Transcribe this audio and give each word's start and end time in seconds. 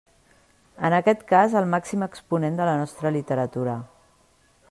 En 0.87 0.95
aquest 0.99 1.21
cas 1.31 1.53
el 1.61 1.67
màxim 1.75 2.07
exponent 2.07 2.59
de 2.61 2.69
la 2.71 2.75
nostra 2.81 3.13
literatura. 3.21 3.77